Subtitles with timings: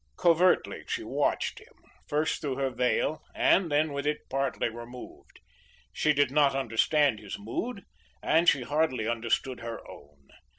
[0.17, 1.75] Covertly she watched him;
[2.07, 5.39] first through her veil, and then with it partly removed.
[5.93, 7.83] She did not understand his mood;
[8.23, 10.29] and she hardly understood her own.